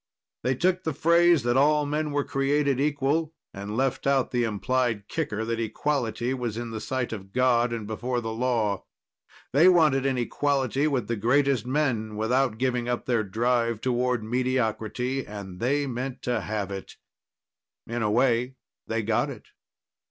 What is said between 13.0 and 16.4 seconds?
their drive toward mediocrity, and they meant